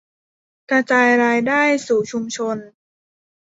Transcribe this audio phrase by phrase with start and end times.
[0.69, 2.57] กระจายรายได้สู่ชุมชน